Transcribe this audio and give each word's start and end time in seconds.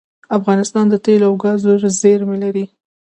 افغانستان 0.37 0.85
د 0.89 0.95
تیلو 1.05 1.25
او 1.29 1.35
ګازو 1.43 1.73
زیرمې 2.01 2.37
لري 2.43 2.65